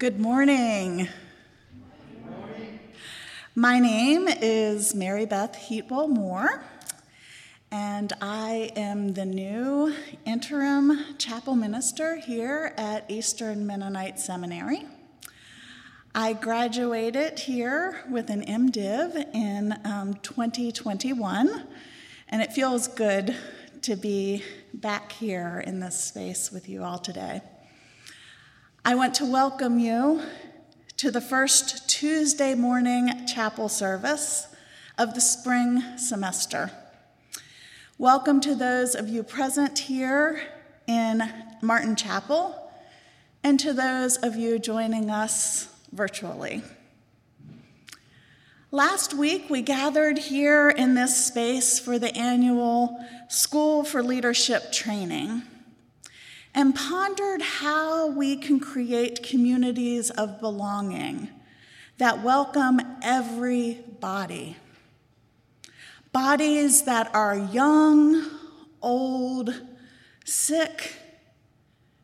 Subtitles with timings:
[0.00, 1.08] Good morning.
[3.54, 6.64] My name is Mary Beth Heatwole Moore,
[7.70, 9.94] and I am the new
[10.24, 14.86] interim chapel minister here at Eastern Mennonite Seminary.
[16.14, 21.66] I graduated here with an MDiv in um, 2021,
[22.30, 23.36] and it feels good
[23.82, 24.42] to be
[24.72, 27.42] back here in this space with you all today.
[28.82, 30.22] I want to welcome you
[30.96, 34.46] to the first Tuesday morning chapel service
[34.96, 36.70] of the spring semester.
[37.98, 40.40] Welcome to those of you present here
[40.86, 41.22] in
[41.60, 42.72] Martin Chapel
[43.44, 46.62] and to those of you joining us virtually.
[48.70, 55.42] Last week, we gathered here in this space for the annual School for Leadership training
[56.54, 61.28] and pondered how we can create communities of belonging
[61.98, 64.56] that welcome every body.
[66.12, 68.26] Bodies that are young,
[68.80, 69.60] old,
[70.24, 70.94] sick,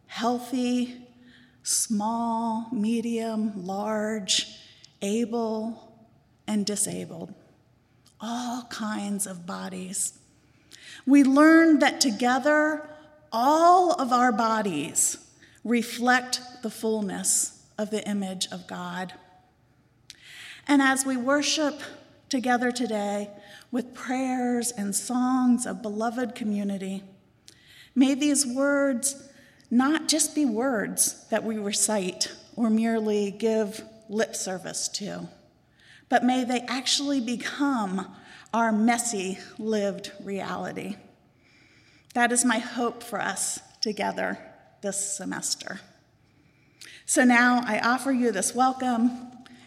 [0.06, 1.06] healthy,
[1.62, 4.49] small, medium, large,
[5.03, 5.93] able,
[6.47, 7.34] and disabled.
[8.21, 10.19] All kinds of bodies.
[11.06, 12.89] We learned that together,
[13.39, 15.19] all of our bodies
[15.62, 19.12] reflect the fullness of the image of God.
[20.67, 21.83] And as we worship
[22.31, 23.28] together today
[23.70, 27.03] with prayers and songs of beloved community,
[27.95, 29.28] may these words
[29.71, 35.28] not just be words that we recite or merely give lip service to,
[36.09, 38.17] but may they actually become
[38.55, 40.97] our messy lived reality.
[42.17, 44.39] That is my hope for us together
[44.81, 45.81] this semester.
[47.05, 49.11] So now I offer you this welcome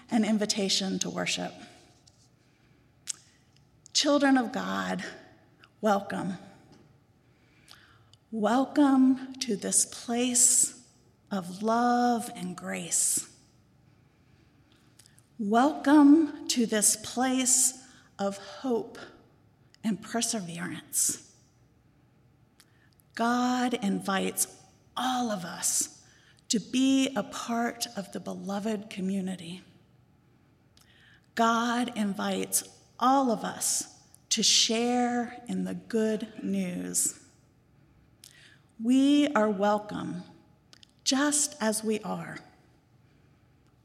[0.10, 1.54] and invitation to worship.
[3.94, 5.04] Children of God,
[5.80, 6.40] welcome.
[8.32, 10.74] Welcome to this place
[11.30, 13.30] of love and grace.
[15.38, 17.80] Welcome to this place
[18.18, 18.98] of hope
[19.84, 21.29] and perseverance.
[23.20, 24.48] God invites
[24.96, 26.02] all of us
[26.48, 29.62] to be a part of the beloved community.
[31.36, 32.64] God invites
[32.98, 33.94] all of us
[34.30, 37.20] to share in the good news.
[38.82, 40.24] We are welcome
[41.04, 42.38] just as we are.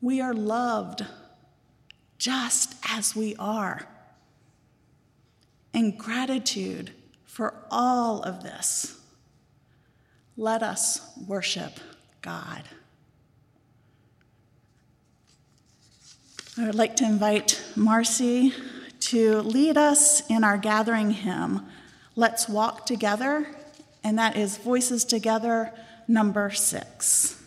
[0.01, 1.05] We are loved
[2.19, 3.89] just as we are.
[5.73, 6.93] And gratitude
[7.25, 9.01] for all of this
[10.37, 11.79] let us worship
[12.23, 12.65] God.
[16.57, 18.53] I would like to invite Marcy
[19.01, 21.67] to lead us in our gathering hymn,
[22.17, 23.47] Let's Walk Together,
[24.05, 25.73] and that is Voices Together,
[26.07, 27.41] number six.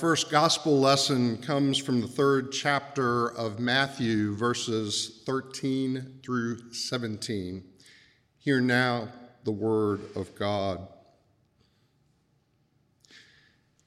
[0.00, 7.62] First gospel lesson comes from the third chapter of Matthew, verses 13 through 17.
[8.38, 9.08] Hear now
[9.44, 10.88] the word of God.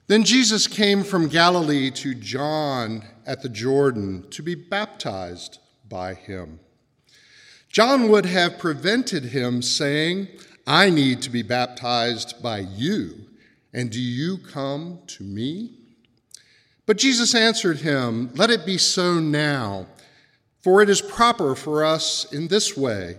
[0.06, 5.57] Then Jesus came from Galilee to John at the Jordan to be baptized
[5.89, 6.59] by him.
[7.69, 10.27] John would have prevented him, saying,
[10.68, 13.16] I need to be baptized by you,
[13.74, 15.80] and do you come to me?
[16.85, 19.88] But Jesus answered him, Let it be so now,
[20.62, 23.18] for it is proper for us in this way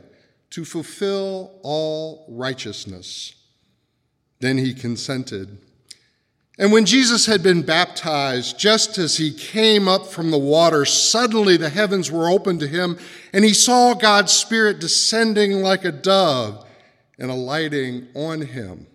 [0.50, 3.34] to fulfill all righteousness.
[4.40, 5.58] Then he consented.
[6.58, 11.56] And when Jesus had been baptized, just as he came up from the water, suddenly
[11.56, 12.98] the heavens were opened to him,
[13.32, 16.64] and he saw God's Spirit descending like a dove
[17.18, 18.86] and alighting on him.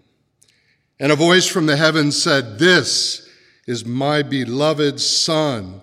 [1.00, 3.29] And a voice from the heavens said, This
[3.70, 5.80] is my beloved Son,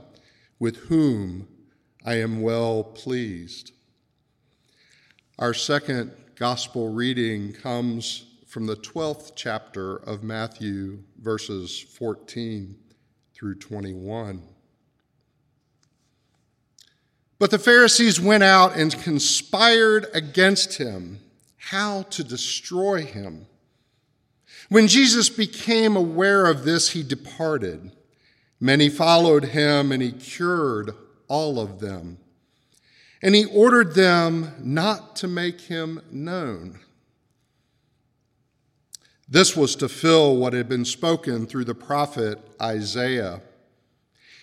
[0.58, 1.46] with whom
[2.04, 3.70] I am well pleased.
[5.38, 12.74] Our second gospel reading comes from the 12th chapter of Matthew, verses 14
[13.32, 14.42] through 21.
[17.38, 21.20] But the Pharisees went out and conspired against him
[21.56, 23.46] how to destroy him.
[24.68, 27.92] When Jesus became aware of this, he departed.
[28.60, 30.92] Many followed him, and he cured
[31.28, 32.18] all of them.
[33.22, 36.80] And he ordered them not to make him known.
[39.28, 43.42] This was to fill what had been spoken through the prophet Isaiah.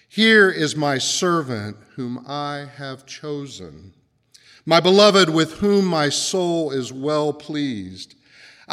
[0.09, 3.93] Here is my servant whom I have chosen,
[4.65, 8.15] my beloved with whom my soul is well pleased.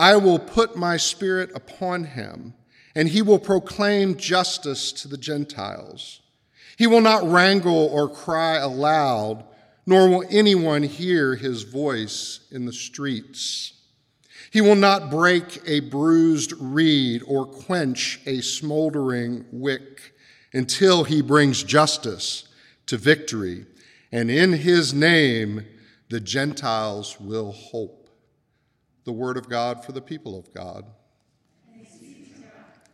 [0.00, 2.54] I will put my spirit upon him,
[2.94, 6.22] and he will proclaim justice to the Gentiles.
[6.78, 9.44] He will not wrangle or cry aloud,
[9.84, 13.74] nor will anyone hear his voice in the streets.
[14.50, 20.14] He will not break a bruised reed or quench a smoldering wick
[20.54, 22.48] until he brings justice
[22.86, 23.66] to victory,
[24.10, 25.66] and in his name
[26.08, 27.99] the Gentiles will hope
[29.04, 30.84] the word of God for the people of God.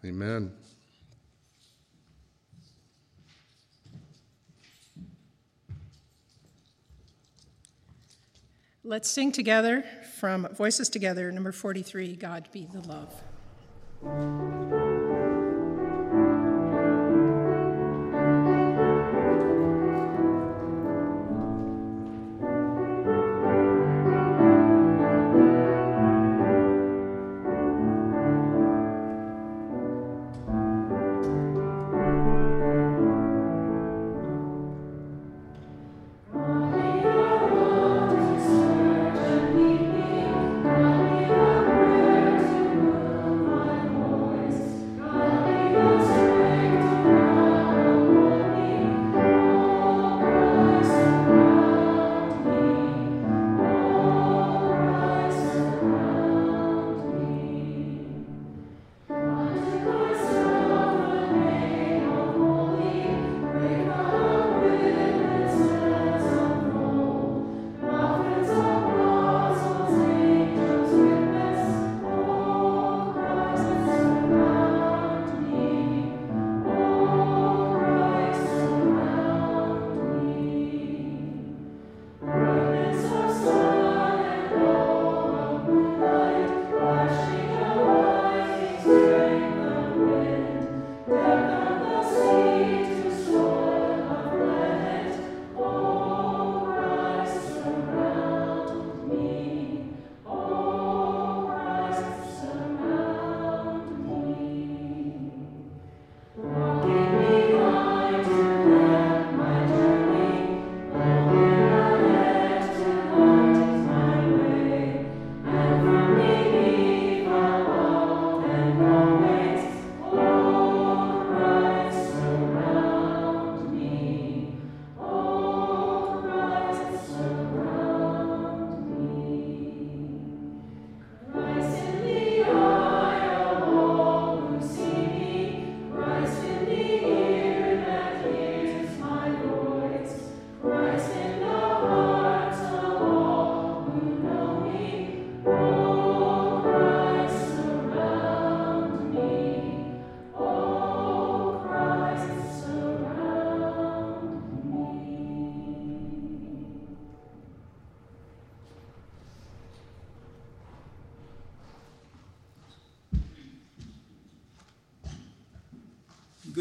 [0.05, 0.53] Amen.
[8.85, 9.85] Let's sing together
[10.21, 14.36] from Voices Together, number 43 God Be the Love.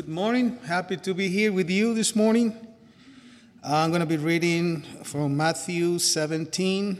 [0.05, 0.59] Good morning.
[0.67, 2.55] Happy to be here with you this morning.
[3.63, 6.99] I'm going to be reading from Matthew 17,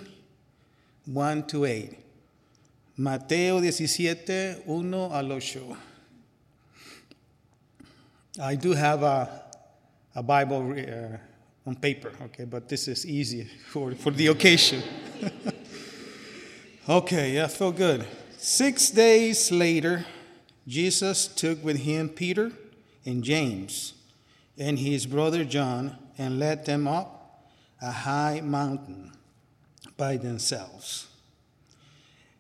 [1.06, 2.00] 1 to 8.
[2.98, 5.58] Mateo 17, 1 al 8.
[8.42, 9.30] I do have a,
[10.16, 14.82] a Bible uh, on paper, okay, but this is easy for, for the occasion.
[16.90, 18.08] okay, yeah, feel good.
[18.40, 20.04] Six days later,
[20.68, 22.52] Jesus took with him Peter
[23.06, 23.94] and James
[24.58, 29.12] and his brother John and led them up a high mountain
[29.98, 31.08] by themselves.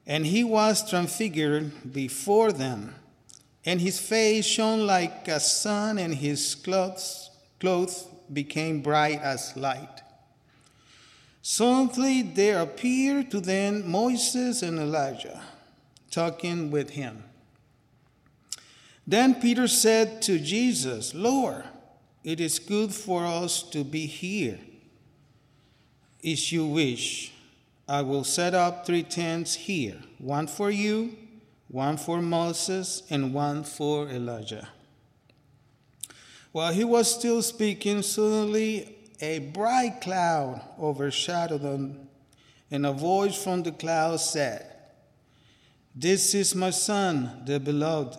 [0.07, 2.95] And he was transfigured before them,
[3.65, 10.01] and his face shone like a sun, and his clothes, clothes became bright as light.
[11.41, 15.41] Suddenly there appeared to them Moses and Elijah
[16.09, 17.23] talking with him.
[19.07, 21.63] Then Peter said to Jesus, Lord,
[22.23, 24.59] it is good for us to be here.
[26.21, 27.31] If you wish,
[27.87, 31.15] I will set up three tents here one for you,
[31.67, 34.69] one for Moses, and one for Elijah.
[36.51, 42.07] While he was still speaking, suddenly a bright cloud overshadowed them,
[42.71, 44.65] and a voice from the cloud said,
[45.93, 48.17] This is my son, the beloved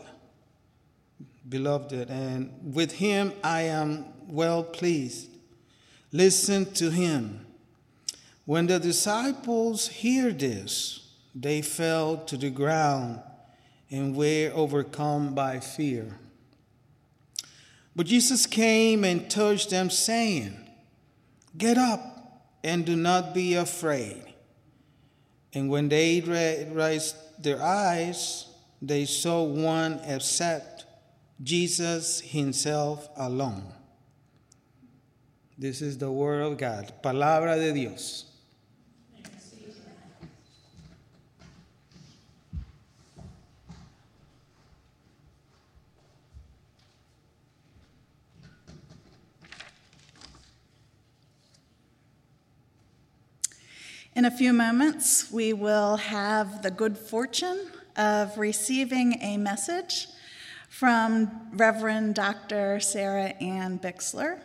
[1.48, 5.28] beloved, and with him I am well pleased.
[6.12, 7.46] Listen to him.
[8.44, 13.20] When the disciples heard this, they fell to the ground
[13.90, 16.18] and were overcome by fear.
[17.94, 20.56] But Jesus came and touched them, saying,
[21.56, 24.22] Get up and do not be afraid.
[25.54, 28.46] And when they raised their eyes,
[28.82, 30.75] they saw one except
[31.42, 33.64] Jesus Himself alone.
[35.58, 38.24] This is the Word of God, Palabra de Dios.
[54.14, 60.08] In a few moments, we will have the good fortune of receiving a message
[60.78, 62.80] from Reverend Dr.
[62.80, 64.40] Sarah Ann Bixler,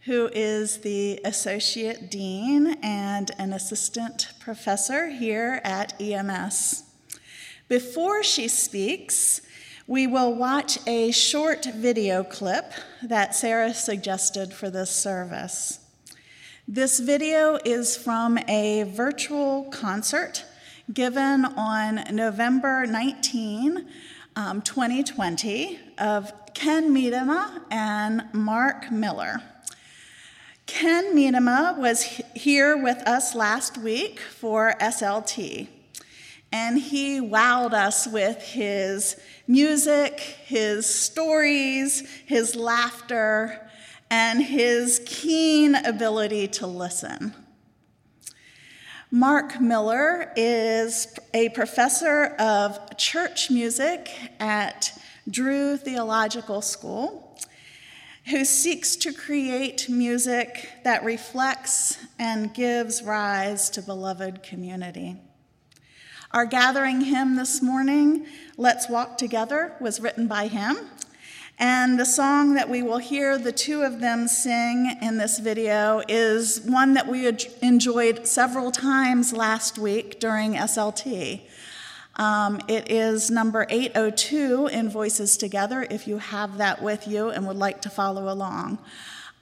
[0.00, 6.82] who is the Associate Dean and an Assistant Professor here at EMS.
[7.68, 9.42] Before she speaks,
[9.86, 12.72] we will watch a short video clip
[13.04, 15.78] that Sarah suggested for this service.
[16.66, 20.44] This video is from a virtual concert
[20.92, 23.86] given on November 19
[24.36, 29.42] um, 2020 of Ken Medema and Mark Miller.
[30.66, 32.02] Ken Medema was
[32.34, 35.68] here with us last week for SLT,
[36.52, 39.16] and he wowed us with his
[39.48, 43.68] music, his stories, his laughter,
[44.10, 47.34] and his keen ability to listen.
[49.12, 54.96] Mark Miller is a professor of church music at
[55.28, 57.36] Drew Theological School
[58.26, 65.16] who seeks to create music that reflects and gives rise to beloved community.
[66.30, 68.26] Our gathering hymn this morning,
[68.56, 70.76] Let's Walk Together, was written by him
[71.60, 76.00] and the song that we will hear the two of them sing in this video
[76.08, 81.42] is one that we enjoyed several times last week during SLT.
[82.16, 87.46] Um, it is number 802 in Voices Together if you have that with you and
[87.46, 88.78] would like to follow along.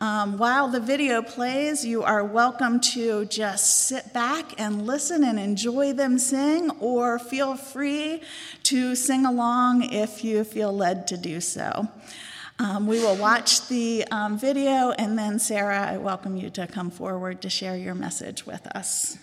[0.00, 5.40] Um, while the video plays, you are welcome to just sit back and listen and
[5.40, 8.22] enjoy them sing, or feel free
[8.62, 11.88] to sing along if you feel led to do so.
[12.60, 16.90] Um, we will watch the um, video, and then, Sarah, I welcome you to come
[16.90, 19.18] forward to share your message with us.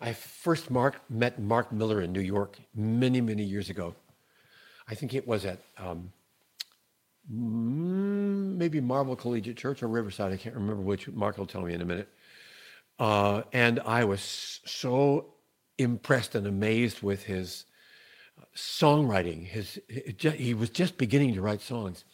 [0.00, 3.94] I first Mark, met Mark Miller in New York many, many years ago.
[4.88, 6.12] I think it was at um,
[7.30, 10.32] mm, maybe Marble Collegiate Church or Riverside.
[10.32, 11.08] I can't remember which.
[11.08, 12.08] Mark will tell me in a minute.
[12.98, 15.34] Uh, and I was so
[15.78, 17.64] impressed and amazed with his
[18.56, 19.46] songwriting.
[19.46, 22.04] His, he was just beginning to write songs.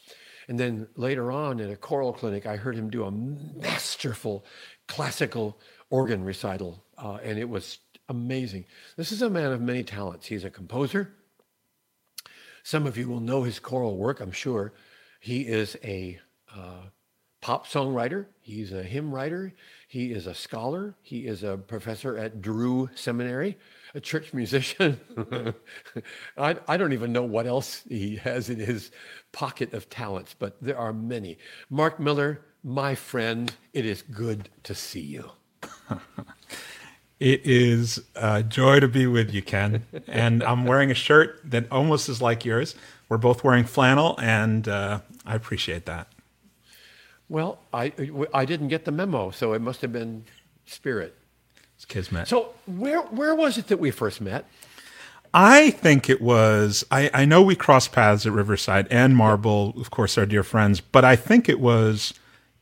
[0.48, 4.44] And then later on in a choral clinic, I heard him do a masterful
[4.86, 5.58] classical
[5.94, 8.64] organ recital, uh, and it was amazing.
[8.96, 10.26] This is a man of many talents.
[10.26, 11.14] He's a composer.
[12.64, 14.72] Some of you will know his choral work, I'm sure.
[15.20, 16.18] He is a
[16.52, 16.86] uh,
[17.40, 19.54] pop songwriter, he's a hymn writer,
[19.86, 23.56] he is a scholar, he is a professor at Drew Seminary,
[23.94, 24.98] a church musician.
[26.36, 28.90] I, I don't even know what else he has in his
[29.30, 31.38] pocket of talents, but there are many.
[31.70, 35.30] Mark Miller, my friend, it is good to see you.
[37.20, 39.86] It is a joy to be with you, Ken.
[40.08, 42.74] And I'm wearing a shirt that almost is like yours.
[43.08, 46.08] We're both wearing flannel, and uh, I appreciate that.
[47.28, 47.92] Well, I,
[48.34, 50.24] I didn't get the memo, so it must have been
[50.66, 51.16] spirit.
[51.76, 52.28] It's kismet.
[52.28, 54.44] So where, where was it that we first met?
[55.32, 56.84] I think it was.
[56.90, 60.80] I, I know we crossed paths at Riverside and Marble, of course, our dear friends.
[60.80, 62.12] But I think it was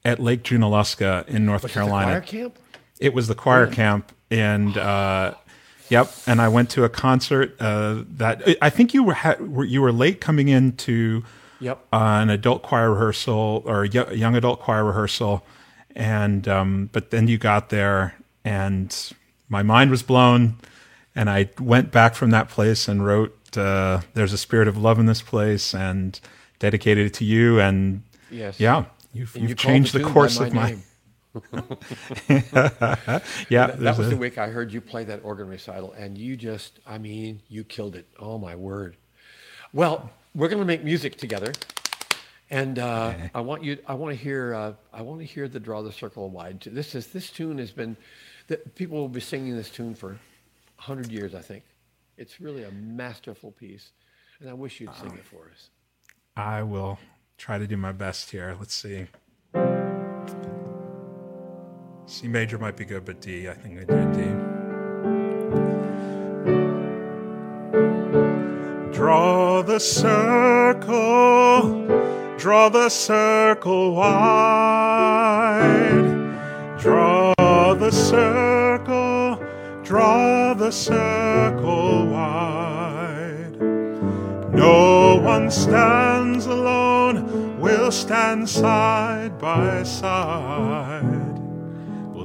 [0.04, 2.12] at Lake Junaluska in North Was Carolina.
[2.12, 2.58] it the choir camp?
[3.02, 5.34] It was the choir camp, and uh,
[5.90, 6.12] yep.
[6.26, 9.82] And I went to a concert uh, that I think you were, ha- were you
[9.82, 11.24] were late coming into
[11.60, 11.78] Yep.
[11.92, 15.44] uh, an adult choir rehearsal or yo- young adult choir rehearsal,
[15.94, 19.12] and um, but then you got there, and
[19.48, 20.56] my mind was blown,
[21.14, 24.98] and I went back from that place and wrote uh, "There's a Spirit of Love
[24.98, 26.18] in This Place" and
[26.58, 28.58] dedicated it to you, and Yes.
[28.58, 30.82] yeah, you've, And you've you changed the, by course of my name.
[32.28, 33.66] yeah.
[33.66, 36.36] That, that was a- the week I heard you play that organ recital, and you
[36.36, 38.06] just, I mean, you killed it.
[38.18, 38.96] Oh, my word.
[39.72, 41.52] Well, we're going to make music together.
[42.50, 43.78] And uh, I want you.
[43.86, 44.52] I want to hear.
[44.54, 47.70] Uh, I want to hear the "Draw the Circle Wide." This is this tune has
[47.70, 47.96] been.
[48.48, 50.18] That people will be singing this tune for
[50.76, 51.34] hundred years.
[51.34, 51.64] I think
[52.18, 53.92] it's really a masterful piece,
[54.38, 55.70] and I wish you'd sing it for us.
[56.36, 56.98] I will
[57.38, 58.54] try to do my best here.
[58.58, 59.06] Let's see.
[62.12, 64.20] C major might be good, but D, I think I did D.
[68.94, 70.84] Draw the circle,
[72.36, 74.92] draw the circle wide.
[76.78, 77.32] Draw
[77.78, 79.42] the circle,
[79.82, 83.58] draw the circle wide.
[84.52, 91.21] No one stands alone, we'll stand side by side.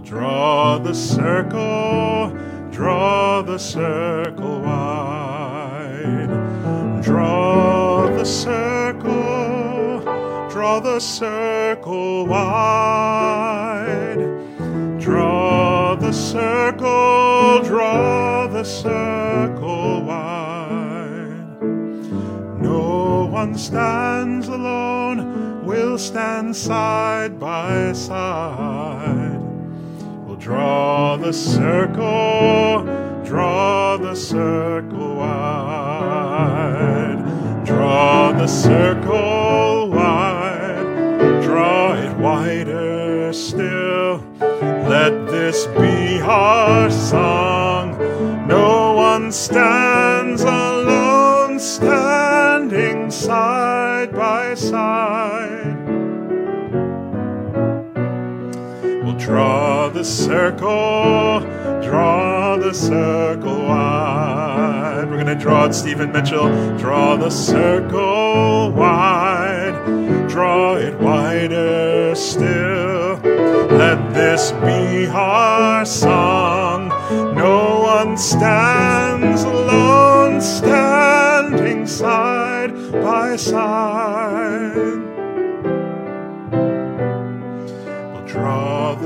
[0.08, 2.32] Draw the circle,
[2.72, 6.30] draw the circle wide.
[7.04, 10.00] Draw the circle,
[10.50, 14.16] draw the circle wide.
[14.98, 21.62] Draw the circle, draw the circle wide.
[22.62, 29.27] No one stands alone, we'll stand side by side.
[30.48, 32.86] Draw the circle,
[33.26, 37.22] draw the circle wide.
[37.66, 44.24] Draw the circle wide, draw it wider still.
[44.40, 47.98] Let this be our song.
[48.48, 55.77] No one stands alone, standing side by side.
[59.28, 61.42] Draw the circle,
[61.82, 65.06] draw the circle wide.
[65.10, 66.48] We're gonna draw it, Stephen Mitchell.
[66.78, 73.20] Draw the circle wide, draw it wider still.
[73.82, 76.88] Let this be our song.
[77.36, 85.07] No one stands alone, standing side by side.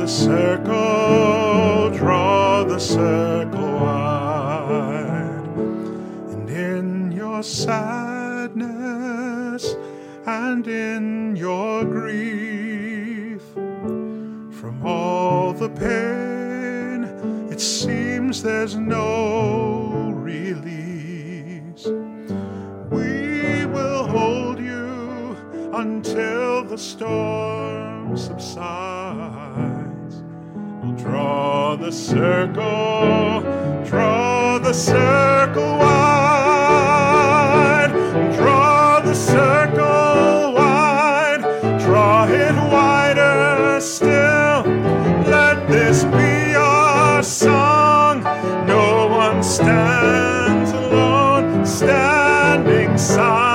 [0.02, 5.46] The circle, draw the circle wide.
[6.32, 8.16] And in your sadness
[10.26, 17.04] and in your grief, from all the pain,
[17.52, 21.86] it seems there's no release.
[22.90, 25.38] We will hold you
[25.74, 29.41] until the storm subsides.
[31.02, 33.42] Draw the circle,
[33.86, 37.12] draw the circle wide,
[38.36, 41.42] draw the circle wide,
[41.80, 44.64] draw it wider still.
[45.26, 48.22] Let this be our song.
[48.68, 53.51] No one stands alone, standing side.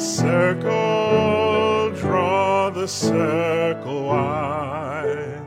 [0.00, 5.44] Circle, draw the circle wide.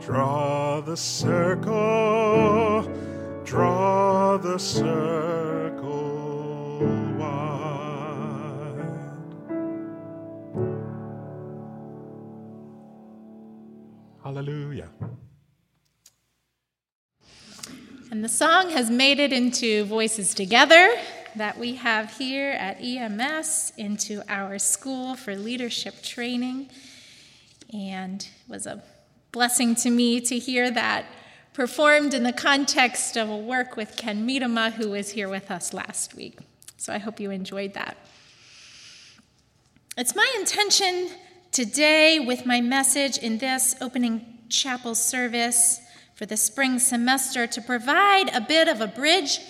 [0.00, 2.88] Draw the circle,
[3.44, 5.98] draw the circle
[7.18, 8.86] wide.
[14.22, 14.90] Hallelujah.
[18.12, 20.94] And the song has made it into Voices Together
[21.36, 26.70] that we have here at EMS, into our school for leadership training.
[27.72, 28.82] And it was a
[29.32, 31.06] blessing to me to hear that
[31.52, 35.72] performed in the context of a work with Ken Medema, who was here with us
[35.72, 36.38] last week.
[36.76, 37.96] So I hope you enjoyed that.
[39.96, 41.10] It's my intention
[41.50, 45.80] today, with my message in this opening chapel service
[46.14, 49.40] for the spring semester, to provide a bit of a bridge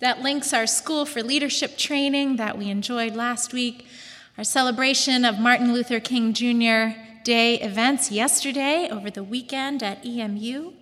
[0.00, 3.86] that links our School for Leadership training that we enjoyed last week,
[4.36, 6.96] our celebration of Martin Luther King Jr.
[7.24, 10.72] Day events yesterday over the weekend at EMU,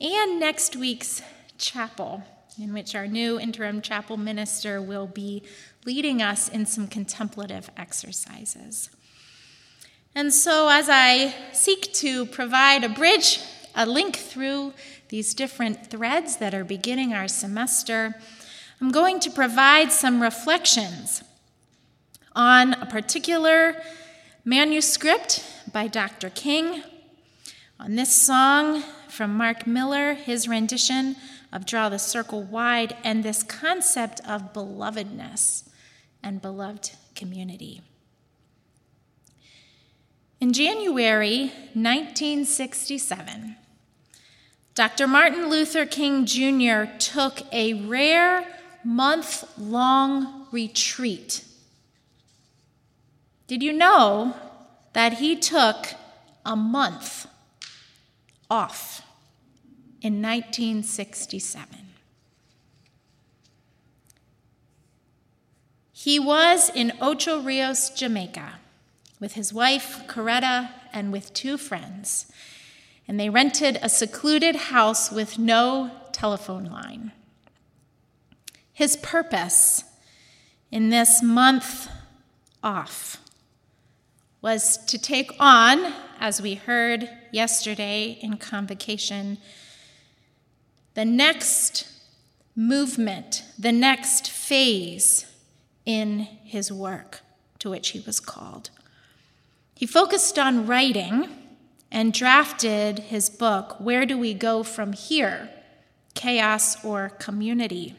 [0.00, 1.22] and next week's
[1.56, 2.22] chapel,
[2.60, 5.42] in which our new interim chapel minister will be
[5.86, 8.90] leading us in some contemplative exercises.
[10.14, 13.40] And so, as I seek to provide a bridge,
[13.76, 14.72] a link through
[15.08, 18.16] these different threads that are beginning our semester,
[18.80, 21.22] I'm going to provide some reflections
[22.34, 23.80] on a particular
[24.44, 26.30] manuscript by Dr.
[26.30, 26.82] King,
[27.78, 31.16] on this song from Mark Miller, his rendition
[31.52, 35.68] of Draw the Circle Wide, and this concept of belovedness
[36.22, 37.82] and beloved community.
[40.40, 43.56] In January 1967,
[44.76, 45.06] Dr.
[45.06, 46.84] Martin Luther King Jr.
[46.98, 48.46] took a rare
[48.84, 51.42] month long retreat.
[53.46, 54.36] Did you know
[54.92, 55.94] that he took
[56.44, 57.26] a month
[58.50, 59.00] off
[60.02, 61.66] in 1967?
[65.90, 68.56] He was in Ocho Rios, Jamaica,
[69.18, 72.26] with his wife, Coretta, and with two friends
[73.08, 77.12] and they rented a secluded house with no telephone line.
[78.72, 79.84] His purpose
[80.70, 81.88] in this month
[82.62, 83.18] off
[84.42, 89.38] was to take on, as we heard yesterday in convocation,
[90.94, 91.88] the next
[92.54, 95.26] movement, the next phase
[95.84, 97.20] in his work
[97.58, 98.70] to which he was called.
[99.74, 101.28] He focused on writing
[101.90, 105.50] and drafted his book, Where Do We Go From Here?
[106.14, 107.94] Chaos or Community.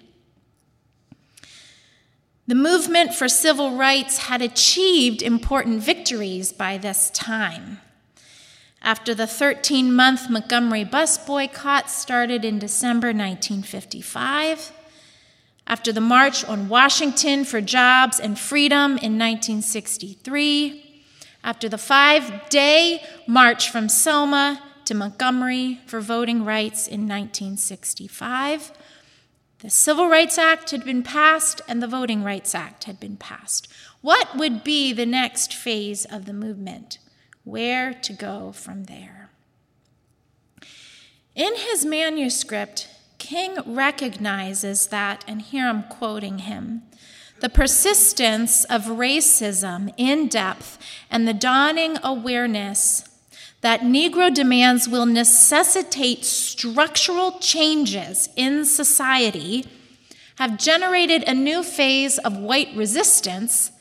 [2.48, 7.82] The movement for civil rights had achieved important victories by this time.
[8.82, 14.72] After the 13 month Montgomery bus boycott started in December 1955,
[15.68, 20.87] after the March on Washington for Jobs and Freedom in 1963,
[21.48, 28.74] after the five day march from Selma to Montgomery for voting rights in 1965,
[29.60, 33.70] the Civil Rights Act had been passed and the Voting Rights Act had been passed.
[34.02, 37.00] What would be the next phase of the movement?
[37.46, 39.30] Where to go from there?
[41.34, 46.84] In his manuscript, King recognizes that, and here I'm quoting him
[47.40, 50.78] the persistence of racism in depth,
[51.10, 53.08] and the dawning awareness
[53.62, 59.66] that Negro demands will necessitate structural changes in society
[60.38, 63.72] have generated a new phase of white resistance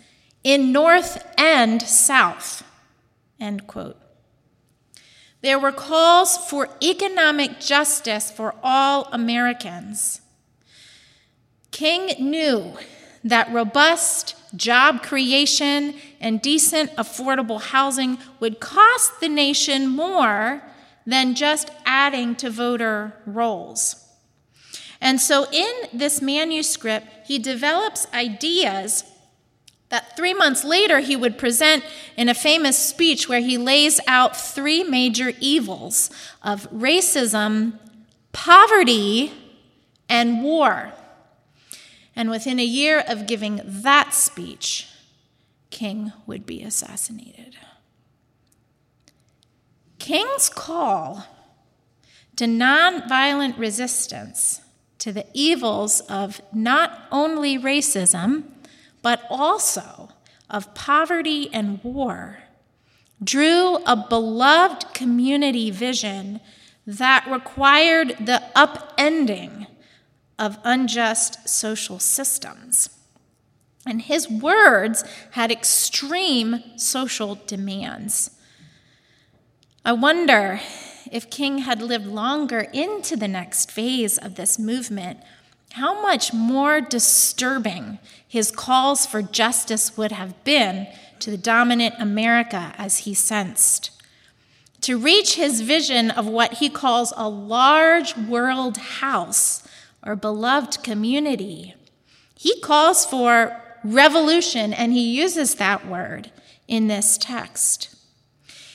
[0.43, 2.63] in North and South.
[3.39, 3.99] End quote.
[5.43, 10.23] There were calls for economic justice for all Americans.
[11.71, 12.77] King knew
[13.29, 20.63] that robust job creation and decent, affordable housing would cost the nation more
[21.05, 24.03] than just adding to voter rolls.
[25.01, 29.05] And so, in this manuscript, he develops ideas
[29.89, 31.85] that three months later he would present
[32.17, 36.11] in a famous speech where he lays out three major evils
[36.43, 37.79] of racism,
[38.33, 39.33] poverty,
[40.09, 40.93] and war.
[42.17, 44.89] And within a year of giving that speech,
[45.69, 47.57] King would be assassinated.
[49.99, 51.27] King's call
[52.37, 54.63] to nonviolent resistance
[54.99, 58.45] to the evils of not only racism,
[59.03, 60.09] but also
[60.49, 62.39] of poverty and war,
[63.23, 66.41] drew a beloved community vision
[66.87, 69.67] that required the upending
[70.39, 72.89] of unjust social systems.
[73.87, 78.31] And his words had extreme social demands.
[79.85, 80.61] I wonder
[81.13, 85.21] if King had lived longer into the next phase of this movement,
[85.73, 90.89] how much more disturbing his calls for justice would have been
[91.21, 93.91] to the dominant America as he sensed.
[94.83, 99.67] To reach his vision of what he calls a large world house
[100.07, 101.75] or beloved community,
[102.35, 106.31] he calls for revolution, and he uses that word
[106.69, 107.95] in this text.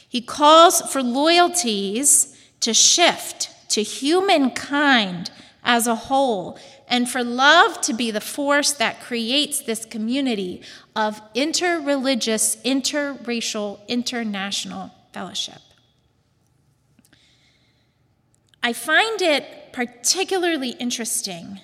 [0.07, 5.31] He calls for loyalties to shift to humankind
[5.63, 10.61] as a whole, and for love to be the force that creates this community
[10.95, 15.61] of interreligious, interracial, international fellowship.
[18.63, 21.59] I find it particularly interesting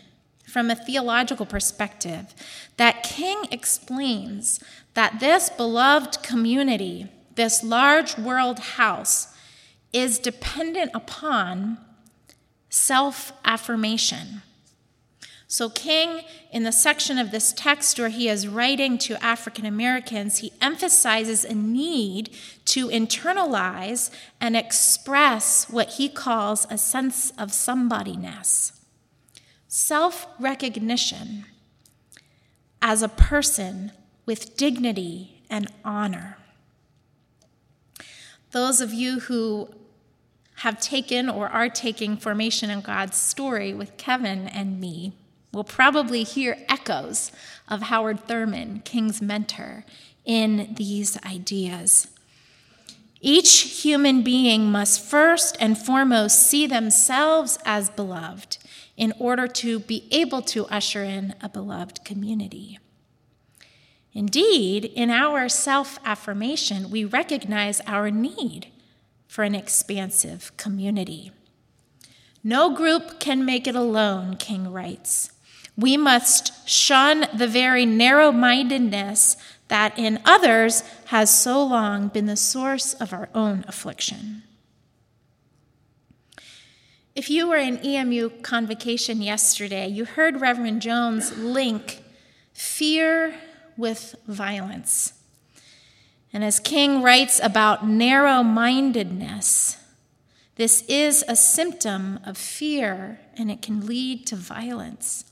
[0.45, 2.33] from a theological perspective
[2.77, 4.59] that King explains
[4.93, 9.27] that this beloved community this large world house
[9.93, 11.77] is dependent upon
[12.69, 14.41] self affirmation.
[15.49, 20.39] So, King, in the section of this text where he is writing to African Americans,
[20.39, 22.31] he emphasizes a need
[22.65, 28.73] to internalize and express what he calls a sense of somebodyness,
[29.69, 31.45] self recognition
[32.81, 33.93] as a person
[34.25, 36.37] with dignity and honor.
[38.51, 39.69] Those of you who
[40.55, 45.13] have taken or are taking Formation in God's story with Kevin and me
[45.57, 47.31] will probably hear echoes
[47.67, 49.83] of Howard Thurman, King's mentor,
[50.23, 52.09] in these ideas.
[53.21, 58.59] Each human being must first and foremost see themselves as beloved
[58.95, 62.77] in order to be able to usher in a beloved community.
[64.13, 68.67] Indeed, in our self affirmation, we recognize our need
[69.27, 71.31] for an expansive community.
[72.43, 75.31] No group can make it alone, King writes.
[75.77, 79.37] We must shun the very narrow mindedness
[79.67, 84.43] that in others has so long been the source of our own affliction.
[87.15, 92.03] If you were in EMU convocation yesterday, you heard Reverend Jones link
[92.53, 93.35] fear
[93.75, 95.13] with violence.
[96.33, 99.77] And as King writes about narrow mindedness,
[100.55, 105.25] this is a symptom of fear and it can lead to violence.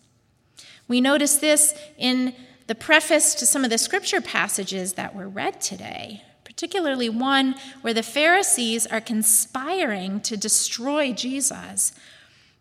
[0.88, 2.34] We notice this in
[2.68, 7.94] the preface to some of the scripture passages that were read today, particularly one where
[7.94, 11.94] the Pharisees are conspiring to destroy Jesus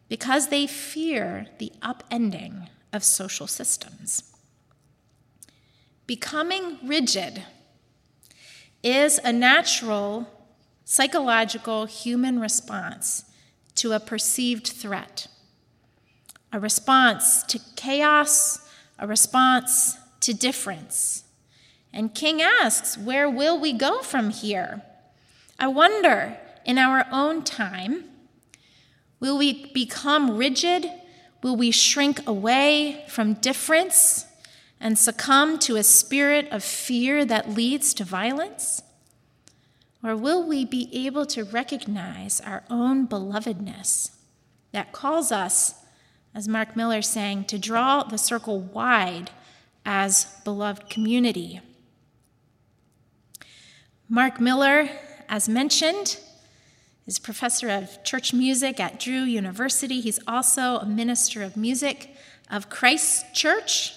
[0.09, 4.35] because they fear the upending of social systems.
[6.07, 7.43] Becoming rigid
[8.83, 10.29] is a natural
[10.85, 13.25] psychological human response
[13.77, 15.27] to a perceived threat,
[16.55, 18.61] a response to chaos,
[18.97, 21.25] a response to difference.
[21.93, 24.83] And King asks, Where will we go from here?
[25.59, 28.05] I wonder, in our own time,
[29.19, 30.87] will we become rigid?
[31.43, 34.27] Will we shrink away from difference?
[34.81, 38.83] and succumb to a spirit of fear that leads to violence?
[40.03, 44.11] Or will we be able to recognize our own belovedness
[44.73, 45.77] that calls us,
[46.35, 49.31] as Mark Miller sang, to draw the circle wide
[49.85, 51.61] as beloved community?
[54.09, 54.88] Mark Miller,
[55.29, 56.18] as mentioned,
[57.07, 60.01] is professor of church music at Drew University.
[60.01, 62.11] He's also a minister of music
[62.51, 63.94] of Christ Church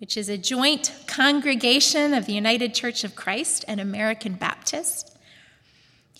[0.00, 5.14] which is a joint congregation of the United Church of Christ and American Baptist.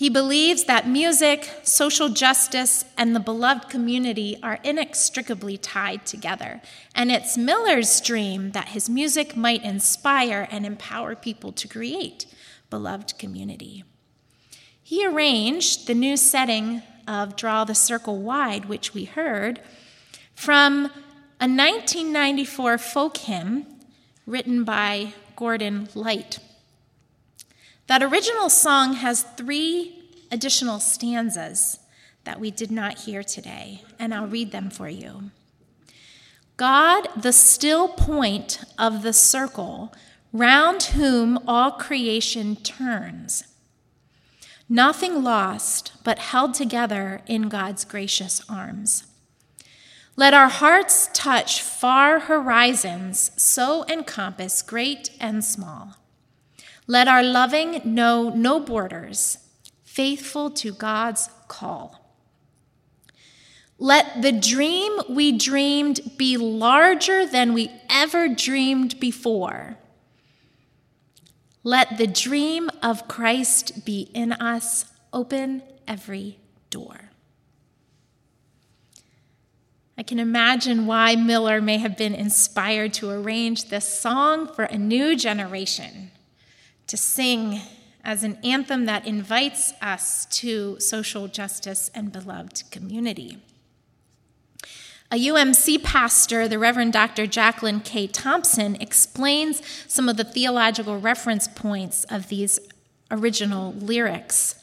[0.00, 6.62] He believes that music, social justice, and the beloved community are inextricably tied together,
[6.94, 12.24] and it's Miller's dream that his music might inspire and empower people to create
[12.70, 13.84] beloved community.
[14.82, 19.60] He arranged the new setting of Draw the Circle Wide, which we heard,
[20.34, 20.86] from
[21.38, 23.66] a 1994 folk hymn
[24.24, 26.38] written by Gordon Light.
[27.90, 31.80] That original song has three additional stanzas
[32.22, 35.32] that we did not hear today, and I'll read them for you.
[36.56, 39.92] God, the still point of the circle,
[40.32, 43.42] round whom all creation turns.
[44.68, 49.02] Nothing lost, but held together in God's gracious arms.
[50.14, 55.96] Let our hearts touch far horizons, so encompass great and small.
[56.90, 59.38] Let our loving know no borders,
[59.84, 62.04] faithful to God's call.
[63.78, 69.76] Let the dream we dreamed be larger than we ever dreamed before.
[71.62, 77.12] Let the dream of Christ be in us, open every door.
[79.96, 84.76] I can imagine why Miller may have been inspired to arrange this song for a
[84.76, 86.10] new generation
[86.90, 87.60] to sing
[88.02, 93.38] as an anthem that invites us to social justice and beloved community.
[95.12, 97.28] A UMC pastor, the Reverend Dr.
[97.28, 98.08] Jacqueline K.
[98.08, 102.58] Thompson, explains some of the theological reference points of these
[103.08, 104.56] original lyrics.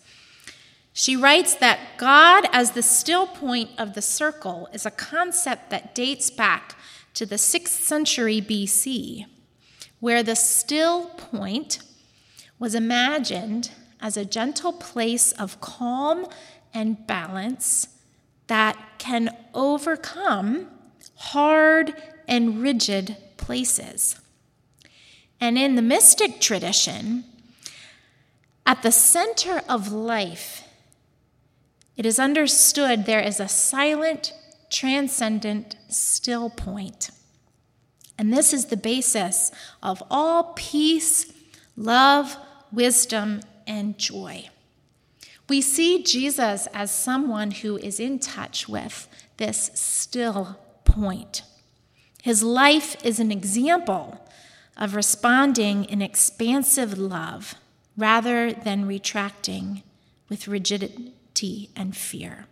[0.92, 5.96] She writes that God as the still point of the circle is a concept that
[5.96, 6.76] dates back
[7.14, 9.26] to the 6th century BC,
[10.02, 11.80] where the still point
[12.60, 16.26] was imagined as a gentle place of calm
[16.74, 17.88] and balance
[18.48, 20.68] that can overcome
[21.16, 21.94] hard
[22.28, 24.20] and rigid places.
[25.40, 27.24] And in the mystic tradition,
[28.66, 30.64] at the center of life,
[31.96, 34.34] it is understood there is a silent,
[34.70, 37.10] transcendent, still point.
[38.18, 41.32] And this is the basis of all peace,
[41.76, 42.36] love,
[42.72, 44.50] wisdom, and joy.
[45.50, 51.44] We see Jesus as someone who is in touch with this still point.
[52.22, 54.20] His life is an example
[54.76, 57.56] of responding in expansive love
[57.96, 59.84] rather than retracting
[60.30, 62.46] with rigidity and fear.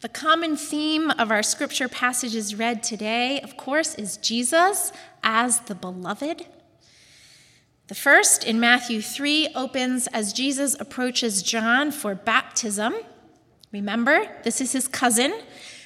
[0.00, 4.92] The common theme of our scripture passages read today, of course, is Jesus
[5.22, 6.44] as the beloved
[7.86, 12.94] the first in Matthew 3 opens as Jesus approaches John for baptism.
[13.72, 15.34] Remember, this is his cousin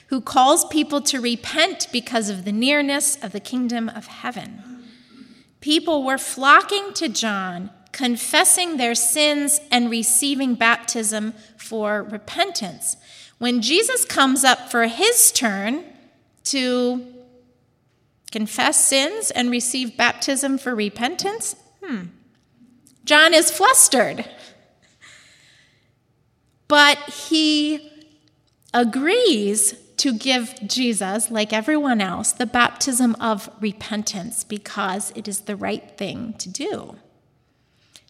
[0.09, 4.63] who calls people to repent because of the nearness of the kingdom of heaven.
[5.61, 12.97] People were flocking to John, confessing their sins and receiving baptism for repentance.
[13.39, 15.85] When Jesus comes up for his turn
[16.45, 17.05] to
[18.31, 21.57] confess sins and receive baptism for repentance,
[21.89, 22.07] Hmm.
[23.05, 24.28] John is flustered.
[26.68, 27.91] But he
[28.74, 35.57] agrees to give Jesus, like everyone else, the baptism of repentance because it is the
[35.57, 36.97] right thing to do.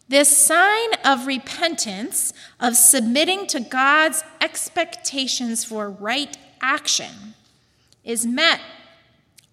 [0.09, 7.35] This sign of repentance, of submitting to God's expectations for right action,
[8.03, 8.59] is met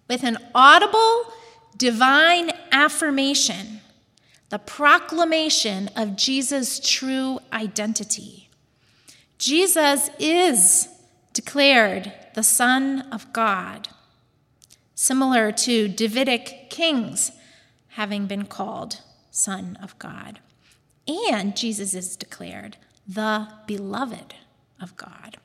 [0.09, 1.31] with an audible
[1.77, 3.76] divine affirmation
[4.49, 8.49] the proclamation of Jesus' true identity.
[9.37, 10.87] Jesus is
[11.33, 13.89] declared the Son of God,
[14.95, 17.31] similar to Davidic kings
[17.89, 20.39] having been called Son of God.
[21.07, 22.77] And Jesus is declared
[23.07, 24.35] the beloved
[24.81, 25.37] of God.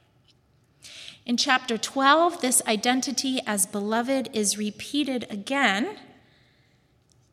[1.24, 5.98] In chapter 12, this identity as beloved is repeated again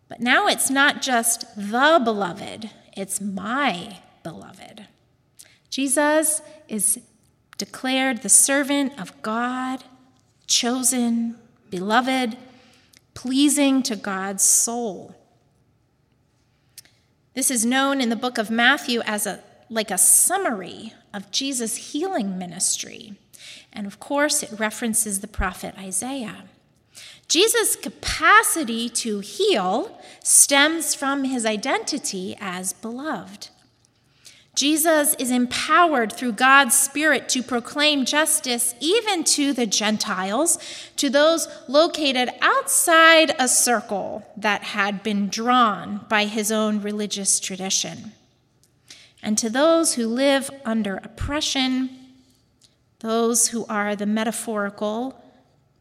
[0.09, 4.87] but now it's not just the beloved, it's my beloved.
[5.69, 6.99] Jesus is
[7.57, 9.83] declared the servant of God,
[10.47, 11.35] chosen,
[11.69, 12.35] beloved,
[13.13, 15.15] pleasing to God's soul.
[17.35, 21.91] This is known in the book of Matthew as a like a summary of Jesus'
[21.91, 23.13] healing ministry.
[23.71, 26.45] And of course, it references the prophet Isaiah.
[27.29, 33.49] Jesus' capacity to heal stems from his identity as beloved.
[34.55, 40.57] Jesus is empowered through God's Spirit to proclaim justice even to the Gentiles,
[40.97, 48.11] to those located outside a circle that had been drawn by his own religious tradition,
[49.21, 51.91] and to those who live under oppression,
[52.99, 55.23] those who are the metaphorical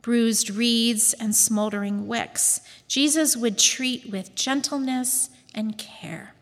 [0.08, 6.32] bruised reeds, and smoldering wicks, Jesus would treat with gentleness and care.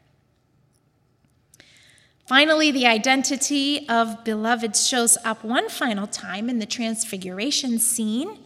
[2.29, 8.39] Finally, the identity of beloved shows up one final time in the transfiguration scene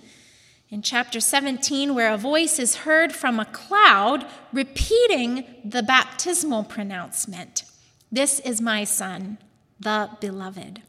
[0.71, 7.65] in chapter 17, where a voice is heard from a cloud repeating the baptismal pronouncement
[8.11, 9.37] This is my son,
[9.79, 10.81] the beloved.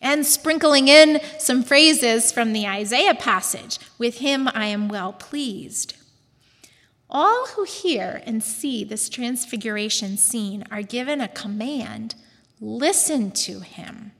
[0.00, 5.94] And sprinkling in some phrases from the Isaiah passage With him I am well pleased.
[7.08, 12.14] All who hear and see this transfiguration scene are given a command
[12.60, 14.12] listen to him.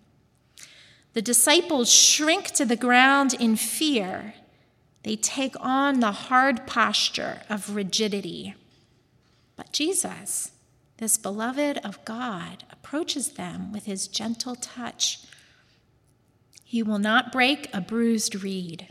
[1.13, 4.35] The disciples shrink to the ground in fear.
[5.03, 8.55] They take on the hard posture of rigidity.
[9.57, 10.53] But Jesus,
[10.99, 15.21] this beloved of God, approaches them with his gentle touch.
[16.71, 18.87] He will not break a bruised reed.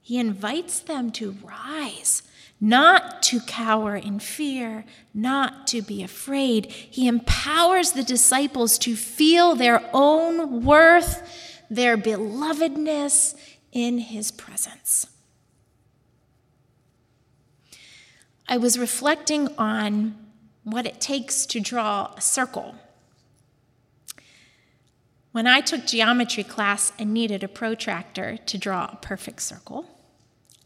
[0.00, 2.22] He invites them to rise
[2.60, 6.66] not to cower in fear, not to be afraid.
[6.66, 11.28] He empowers the disciples to feel their own worth,
[11.68, 13.34] their belovedness
[13.72, 15.08] in his presence.
[18.46, 20.14] I was reflecting on
[20.62, 22.76] what it takes to draw a circle.
[25.32, 29.86] When I took geometry class, I needed a protractor to draw a perfect circle.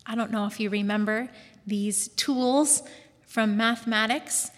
[0.04, 1.28] I don't know if you remember
[1.64, 2.82] these tools
[3.22, 4.50] from mathematics.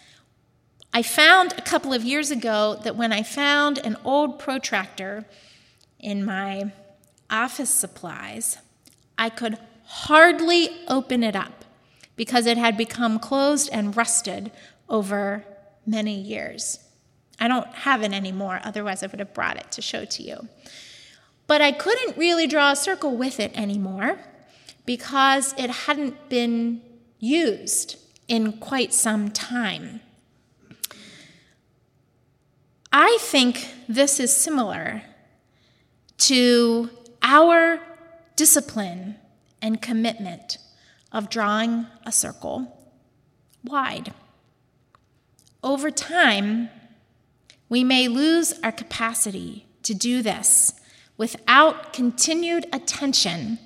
[0.94, 5.26] I found a couple of years ago that when I found an old protractor
[5.98, 6.72] in my
[7.28, 8.56] office supplies,
[9.18, 11.66] I could hardly open it up
[12.16, 14.52] because it had become closed and rusted
[14.88, 15.44] over
[15.86, 16.78] many years.
[17.40, 20.48] I don't have it anymore, otherwise, I would have brought it to show to you.
[21.46, 24.18] But I couldn't really draw a circle with it anymore
[24.84, 26.82] because it hadn't been
[27.18, 30.00] used in quite some time.
[32.92, 35.02] I think this is similar
[36.18, 36.90] to
[37.22, 37.80] our
[38.36, 39.16] discipline
[39.60, 40.58] and commitment
[41.12, 42.78] of drawing a circle
[43.64, 44.12] wide.
[45.62, 46.70] Over time,
[47.68, 50.74] we may lose our capacity to do this
[51.16, 53.58] without continued attention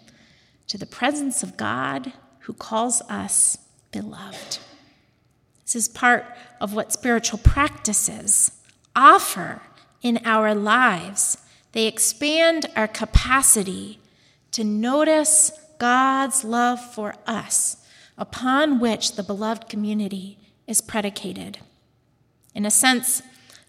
[0.67, 3.59] to the presence of God who calls us
[3.93, 4.59] beloved.
[5.65, 6.27] This is part
[6.61, 8.53] of what spiritual practices
[8.97, 9.63] offer
[10.03, 11.39] in our lives.
[11.73, 13.99] They expand our capacity
[14.51, 17.77] to notice God's love for us,
[18.19, 21.59] upon which the beloved community is predicated.
[22.55, 23.23] In a sense,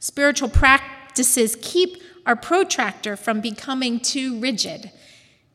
[0.03, 4.91] spiritual practices keep our protractor from becoming too rigid,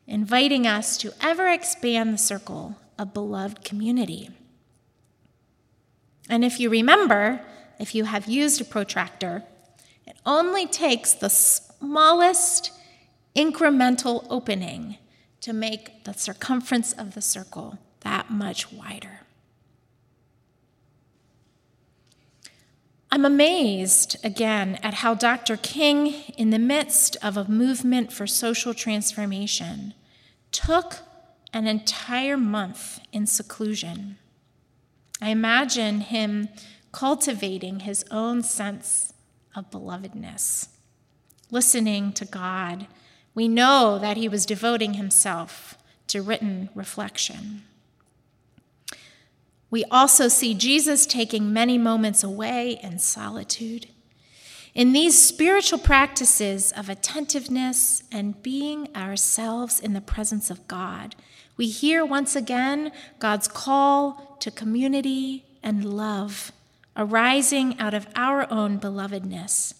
[0.07, 4.31] inviting us to ever expand the circle of beloved community.
[6.31, 7.41] And if you remember,
[7.79, 9.43] if you have used a protractor,
[10.07, 12.71] it only takes the smallest
[13.35, 14.97] incremental opening
[15.41, 19.19] to make the circumference of the circle that much wider.
[23.11, 25.57] I'm amazed again at how Dr.
[25.57, 29.95] King, in the midst of a movement for social transformation,
[30.51, 30.97] took
[31.51, 34.19] an entire month in seclusion.
[35.19, 36.49] I imagine him
[36.91, 39.11] cultivating his own sense
[39.55, 40.67] of belovedness,
[41.49, 42.85] listening to God.
[43.33, 47.63] We know that he was devoting himself to written reflection.
[49.71, 53.87] We also see Jesus taking many moments away in solitude.
[54.73, 61.15] In these spiritual practices of attentiveness and being ourselves in the presence of God,
[61.57, 66.51] we hear once again God's call to community and love
[66.95, 69.73] arising out of our own belovedness.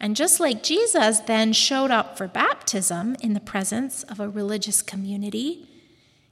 [0.00, 4.82] And just like Jesus then showed up for baptism in the presence of a religious
[4.82, 5.67] community,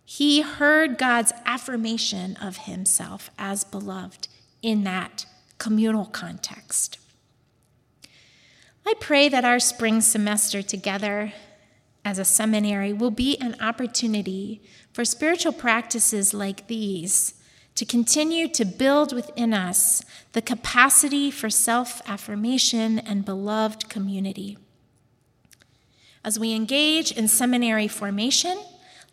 [0.08, 4.28] he heard God's affirmation of himself as beloved
[4.62, 5.26] in that
[5.58, 6.98] communal context.
[8.86, 11.32] I pray that our spring semester together
[12.04, 17.34] as a seminary will be an opportunity for spiritual practices like these
[17.74, 24.56] to continue to build within us the capacity for self affirmation and beloved community.
[26.24, 28.56] As we engage in seminary formation,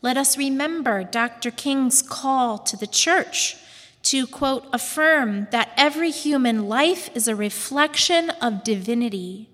[0.03, 1.49] let us remember Dr.
[1.49, 3.55] King's call to the church
[4.03, 9.49] to, quote, affirm that every human life is a reflection of divinity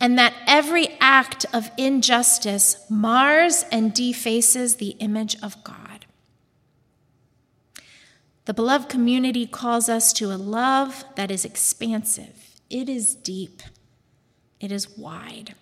[0.00, 6.04] and that every act of injustice mars and defaces the image of God.
[8.46, 13.62] The beloved community calls us to a love that is expansive, it is deep,
[14.58, 15.54] it is wide.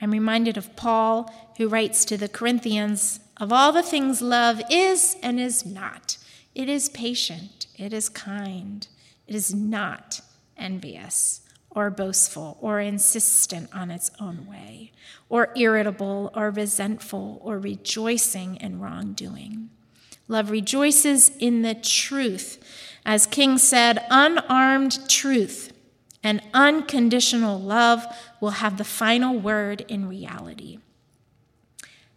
[0.00, 5.16] I'm reminded of Paul, who writes to the Corinthians of all the things love is
[5.22, 6.18] and is not.
[6.54, 8.86] It is patient, it is kind,
[9.26, 10.20] it is not
[10.56, 14.90] envious or boastful or insistent on its own way,
[15.28, 19.70] or irritable or resentful or rejoicing in wrongdoing.
[20.26, 22.62] Love rejoices in the truth.
[23.04, 25.72] As King said, unarmed truth
[26.22, 28.04] and unconditional love
[28.40, 30.78] will have the final word in reality.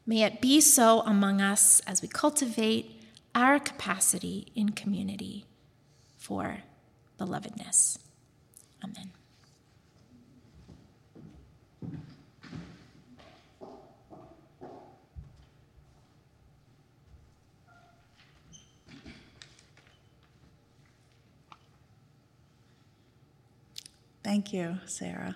[0.05, 3.01] May it be so among us as we cultivate
[3.35, 5.45] our capacity in community
[6.17, 6.59] for
[7.19, 7.97] belovedness.
[8.83, 9.11] Amen.
[24.23, 25.35] Thank you, Sarah.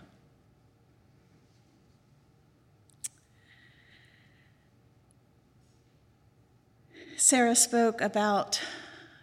[7.17, 8.61] Sarah spoke about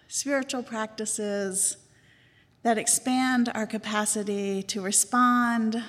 [0.08, 1.76] spiritual practices
[2.62, 5.82] that expand our capacity to respond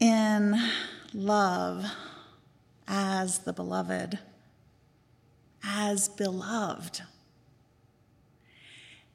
[0.00, 0.56] in
[1.12, 1.84] love
[2.88, 4.18] as the beloved,
[5.62, 7.02] as beloved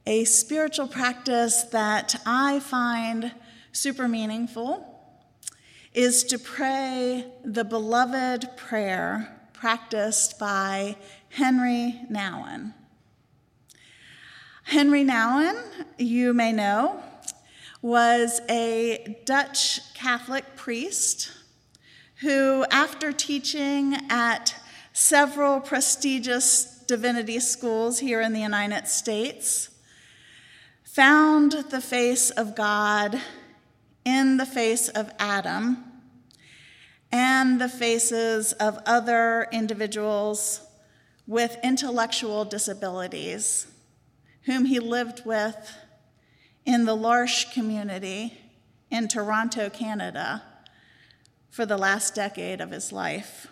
[0.06, 3.32] a spiritual practice that I find
[3.72, 4.88] super meaningful
[5.94, 10.96] is to pray the beloved prayer practiced by
[11.30, 12.74] Henri Nouwen.
[14.64, 15.62] Henri Nouwen,
[15.98, 17.04] you may know,
[17.82, 21.32] was a Dutch Catholic priest
[22.22, 24.56] who, after teaching at
[24.94, 29.71] several prestigious divinity schools here in the United States,
[30.94, 33.22] found the face of God
[34.04, 35.86] in the face of Adam
[37.14, 40.60] and the faces of other individuals
[41.26, 43.68] with intellectual disabilities
[44.42, 45.72] whom he lived with
[46.66, 48.38] in the L'Arche community
[48.90, 50.44] in Toronto, Canada,
[51.50, 53.48] for the last decade of his life.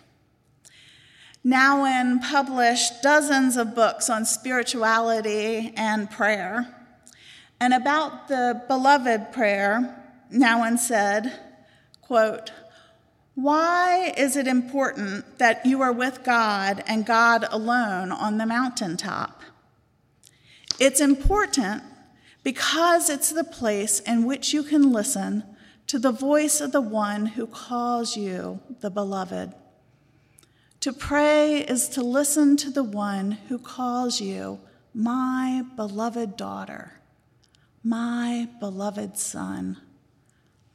[1.42, 6.76] Nouwen published dozens of books on spirituality and prayer
[7.60, 10.02] and about the beloved prayer,
[10.32, 11.38] Nouwen said,
[12.00, 12.52] quote,
[13.34, 19.42] why is it important that you are with God and God alone on the mountaintop?
[20.78, 21.82] It's important
[22.42, 25.44] because it's the place in which you can listen
[25.86, 29.52] to the voice of the one who calls you the beloved.
[30.80, 34.60] To pray is to listen to the one who calls you
[34.94, 36.99] my beloved daughter
[37.82, 39.78] my beloved son,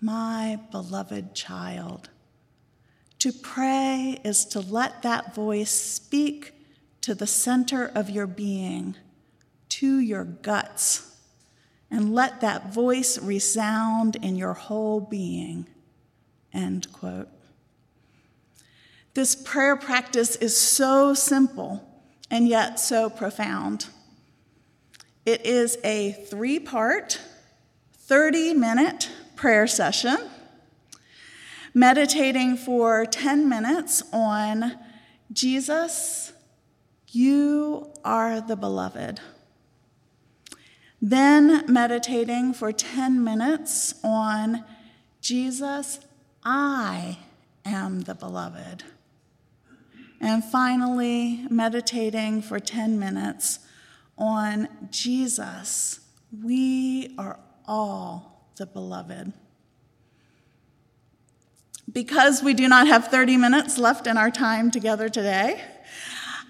[0.02, 2.10] my beloved child.
[3.20, 6.54] To pray is to let that voice speak
[7.02, 8.96] to the center of your being,
[9.70, 11.16] to your guts,
[11.92, 15.68] and let that voice resound in your whole being.
[16.54, 17.30] End quote.
[19.14, 21.88] This prayer practice is so simple
[22.30, 23.88] and yet so profound.
[25.26, 27.20] It is a three part,
[27.94, 30.18] 30 minute prayer session,
[31.74, 34.78] meditating for 10 minutes on
[35.34, 36.32] Jesus,
[37.10, 39.20] you are the beloved.
[41.02, 44.64] Then meditating for 10 minutes on
[45.22, 46.00] Jesus,
[46.44, 47.18] I
[47.66, 48.84] am the beloved.
[50.22, 53.60] And finally, meditating for 10 minutes
[54.18, 56.00] on Jesus,
[56.44, 59.34] we are all the beloved.
[61.92, 65.64] Because we do not have 30 minutes left in our time together today,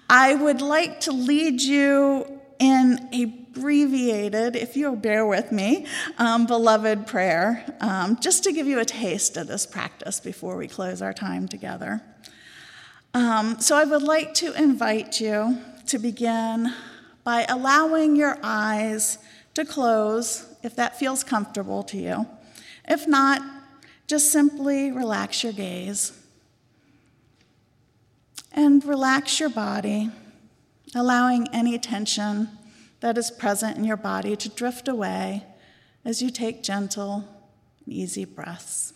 [0.08, 5.86] I would like to lead you in a abbreviated, if you'll bear with me,
[6.18, 10.68] um, beloved prayer, um, just to give you a taste of this practice before we
[10.68, 12.02] close our time together.
[13.14, 16.72] Um, so I would like to invite you to begin
[17.26, 19.18] by allowing your eyes
[19.52, 22.24] to close if that feels comfortable to you.
[22.88, 23.42] If not,
[24.06, 26.12] just simply relax your gaze
[28.52, 30.08] and relax your body,
[30.94, 32.48] allowing any tension
[33.00, 35.42] that is present in your body to drift away
[36.04, 37.28] as you take gentle
[37.84, 38.92] and easy breaths.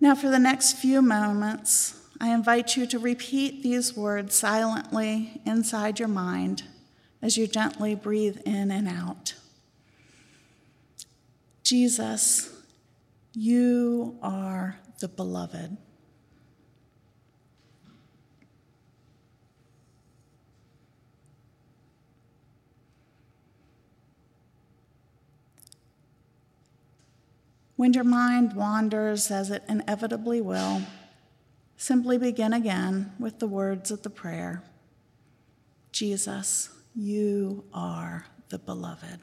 [0.00, 6.00] Now, for the next few moments, I invite you to repeat these words silently inside
[6.00, 6.64] your mind
[7.22, 9.34] as you gently breathe in and out.
[11.62, 12.50] Jesus,
[13.34, 15.76] you are the beloved.
[27.76, 30.82] When your mind wanders, as it inevitably will,
[31.78, 34.62] simply begin again with the words of the prayer
[35.90, 39.20] Jesus, you are the beloved.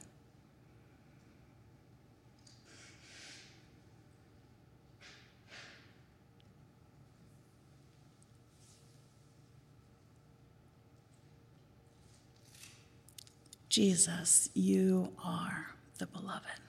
[13.69, 15.67] Jesus, you are
[15.99, 16.64] the beloved.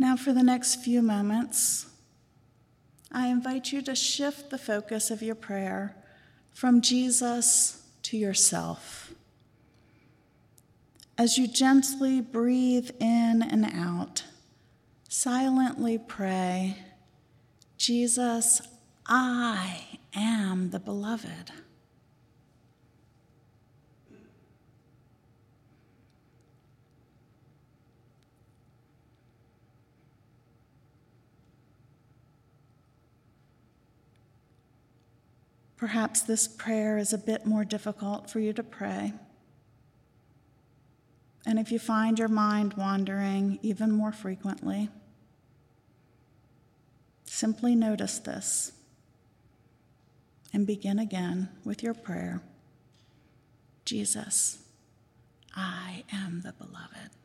[0.00, 1.84] Now, for the next few moments,
[3.12, 5.94] I invite you to shift the focus of your prayer
[6.54, 9.12] from Jesus to yourself.
[11.18, 14.24] As you gently breathe in and out,
[15.10, 16.78] silently pray,
[17.76, 18.62] Jesus,
[19.04, 21.52] I am the beloved.
[35.80, 39.14] Perhaps this prayer is a bit more difficult for you to pray.
[41.46, 44.90] And if you find your mind wandering even more frequently,
[47.24, 48.72] simply notice this
[50.52, 52.42] and begin again with your prayer
[53.86, 54.58] Jesus,
[55.56, 57.19] I am the beloved.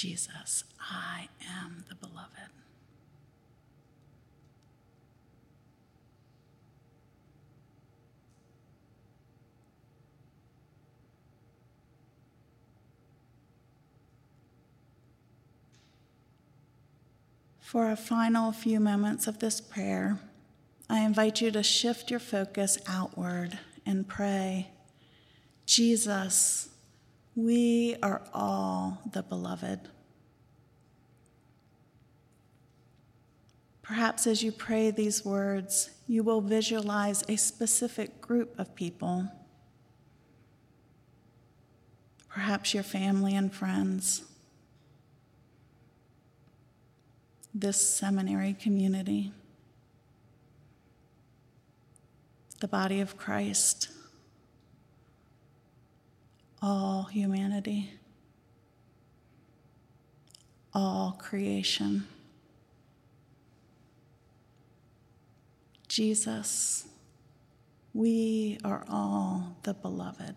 [0.00, 2.48] Jesus, I am the beloved.
[17.60, 20.18] For a final few moments of this prayer,
[20.88, 24.70] I invite you to shift your focus outward and pray,
[25.66, 26.70] Jesus,
[27.36, 29.80] we are all the beloved.
[33.82, 39.26] Perhaps as you pray these words, you will visualize a specific group of people.
[42.28, 44.22] Perhaps your family and friends,
[47.52, 49.32] this seminary community,
[52.60, 53.88] the body of Christ
[56.62, 57.90] all humanity,
[60.74, 62.06] all creation.
[65.88, 66.86] Jesus,
[67.92, 70.36] we are all the beloved.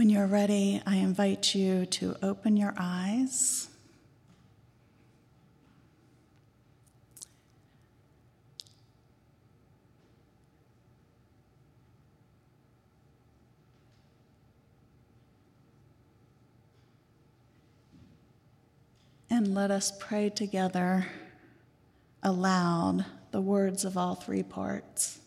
[0.00, 3.68] When you're ready, I invite you to open your eyes.
[19.28, 21.08] And let us pray together
[22.22, 25.18] aloud the words of all three parts.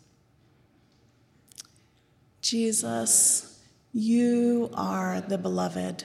[2.41, 3.52] Jesus,
[3.93, 6.03] you are the beloved.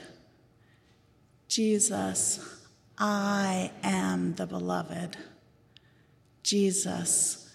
[1.47, 2.67] Jesus,
[2.99, 5.17] I am the beloved.
[6.43, 7.49] Jesus,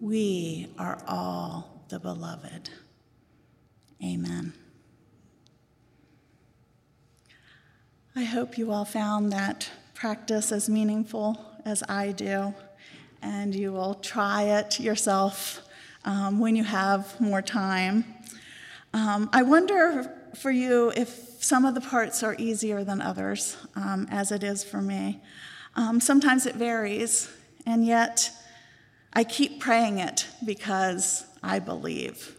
[0.00, 2.70] we are all the beloved.
[4.04, 4.52] Amen.
[8.14, 12.54] I hope you all found that practice as meaningful as I do,
[13.20, 15.62] and you will try it yourself
[16.04, 18.04] um, when you have more time.
[18.94, 21.08] Um, I wonder for you if
[21.42, 25.20] some of the parts are easier than others, um, as it is for me.
[25.76, 27.30] Um, sometimes it varies,
[27.64, 28.30] and yet
[29.14, 32.36] I keep praying it because I believe.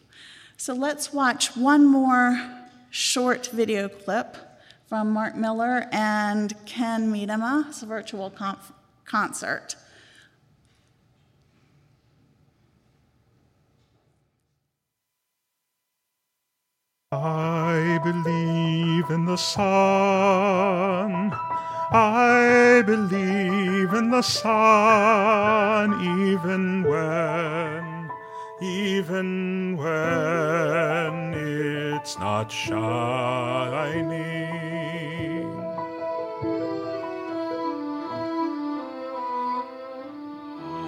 [0.58, 2.40] So let's watch one more
[2.92, 4.38] short video clip
[4.88, 8.72] from Mark Miller and Ken Medema, virtual conf-
[9.06, 9.76] concert.
[17.14, 21.32] I believe in the sun.
[21.92, 25.94] I believe in the sun,
[26.28, 28.10] even when,
[28.62, 32.84] even when it's not shining.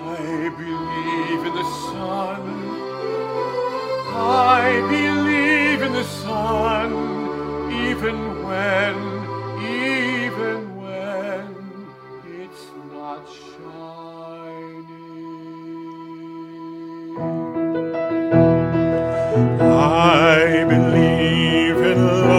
[0.08, 2.42] I believe in the sun.
[4.18, 5.25] I believe
[6.06, 6.92] sun,
[7.72, 8.96] even when,
[9.64, 11.88] even when
[12.42, 14.86] it's not shining.
[19.62, 22.35] I believe in love.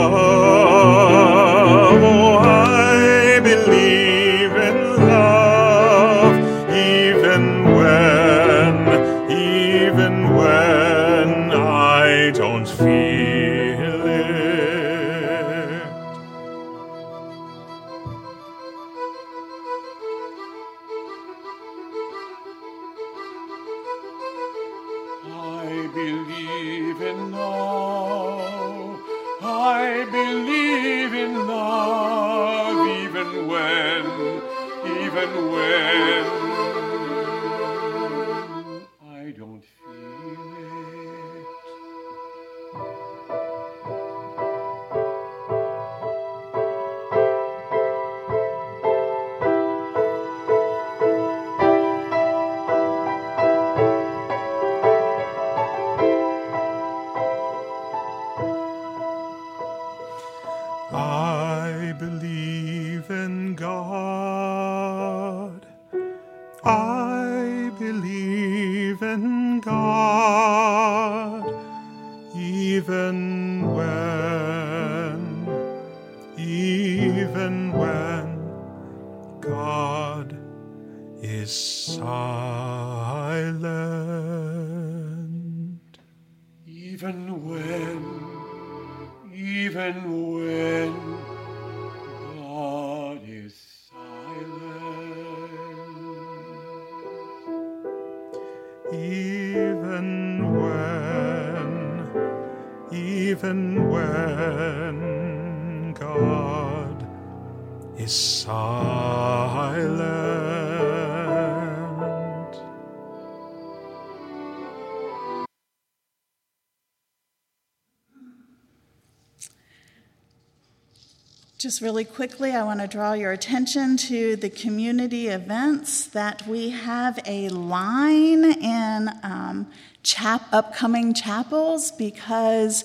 [121.67, 126.69] Just really quickly, I want to draw your attention to the community events that we
[126.69, 129.67] have a line in um,
[130.05, 132.85] chap- upcoming chapels because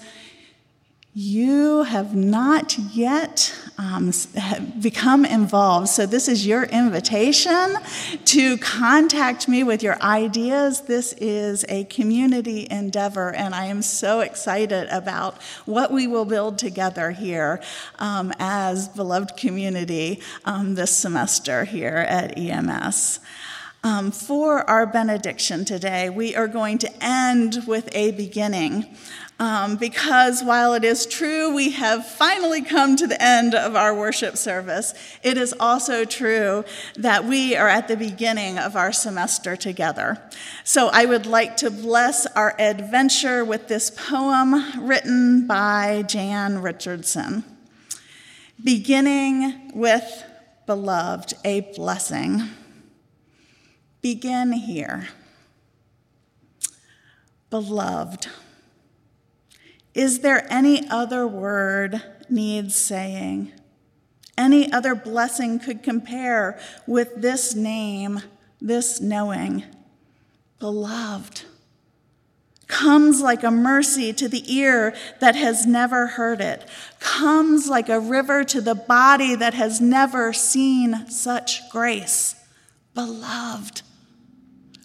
[1.13, 3.53] you have not yet
[3.91, 4.11] um,
[4.79, 5.89] become involved.
[5.89, 7.75] So, this is your invitation
[8.25, 10.81] to contact me with your ideas.
[10.81, 16.57] This is a community endeavor, and I am so excited about what we will build
[16.57, 17.61] together here
[17.99, 23.19] um, as beloved community um, this semester here at EMS.
[23.83, 28.85] Um, for our benediction today, we are going to end with a beginning.
[29.41, 33.95] Um, because while it is true we have finally come to the end of our
[33.95, 36.63] worship service, it is also true
[36.95, 40.21] that we are at the beginning of our semester together.
[40.63, 47.43] So I would like to bless our adventure with this poem written by Jan Richardson.
[48.63, 50.23] Beginning with
[50.67, 52.43] Beloved, a blessing.
[54.03, 55.07] Begin here.
[57.49, 58.27] Beloved.
[59.93, 63.51] Is there any other word needs saying?
[64.41, 68.21] any other blessing could compare with this name,
[68.59, 69.63] this knowing.
[70.59, 71.43] Beloved
[72.67, 76.65] comes like a mercy to the ear that has never heard it,
[77.01, 82.35] comes like a river to the body that has never seen such grace.
[82.95, 83.81] Beloved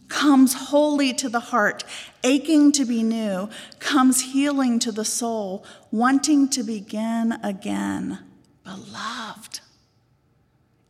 [0.08, 1.84] comes wholly to the heart,
[2.24, 3.48] aching to be new,
[3.78, 8.18] comes healing to the soul, wanting to begin again.
[8.64, 9.60] Beloved.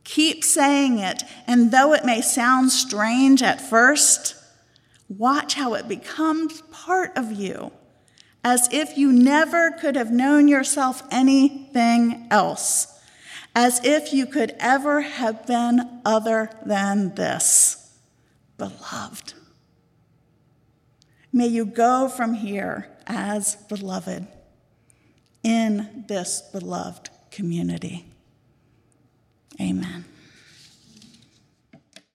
[0.03, 4.35] Keep saying it, and though it may sound strange at first,
[5.09, 7.71] watch how it becomes part of you,
[8.43, 12.99] as if you never could have known yourself anything else,
[13.53, 17.86] as if you could ever have been other than this
[18.57, 19.33] beloved.
[21.31, 24.27] May you go from here as beloved
[25.43, 28.05] in this beloved community.
[29.59, 30.05] Amen.